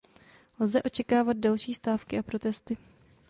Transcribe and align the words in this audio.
Lze 0.59 0.83
očekávat 0.83 1.37
další 1.37 1.73
stávky 1.73 2.19
a 2.19 2.23
protesty. 2.23 2.77